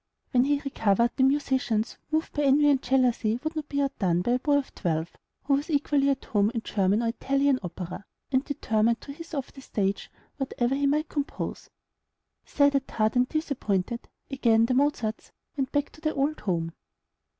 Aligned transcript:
When 0.31 0.45
he 0.45 0.59
recovered, 0.65 1.11
the 1.15 1.21
musicians, 1.21 1.97
moved 2.09 2.33
by 2.33 2.41
envy 2.41 2.71
and 2.71 2.81
jealousy, 2.81 3.39
would 3.43 3.55
not 3.55 3.69
be 3.69 3.83
outdone 3.83 4.23
by 4.23 4.31
a 4.31 4.39
boy 4.39 4.57
of 4.57 4.73
twelve, 4.73 5.11
who 5.43 5.53
was 5.53 5.69
equally 5.69 6.09
at 6.09 6.25
home 6.25 6.49
in 6.55 6.63
German 6.63 7.03
or 7.03 7.09
Italian 7.09 7.59
opera, 7.61 8.05
and 8.31 8.43
determined 8.43 8.99
to 9.01 9.11
hiss 9.13 9.35
off 9.35 9.53
the 9.53 9.61
stage 9.61 10.09
whatever 10.37 10.73
he 10.73 10.87
might 10.87 11.07
compose. 11.07 11.69
Sad 12.47 12.73
at 12.73 12.89
heart, 12.89 13.15
and 13.15 13.29
disappointed, 13.29 14.09
again 14.31 14.65
the 14.65 14.73
Mozarts 14.73 15.31
went 15.55 15.71
back 15.71 15.91
to 15.91 16.01
the 16.01 16.15
old 16.15 16.39
home. 16.39 16.73